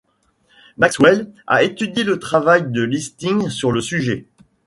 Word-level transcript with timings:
Maxwell 0.77 1.31
a 1.45 1.61
étudié 1.61 2.03
le 2.03 2.17
travail 2.17 2.71
de 2.71 2.81
Listing 2.81 3.49
sur 3.49 3.71
le 3.71 3.81
sujet. 3.81 4.25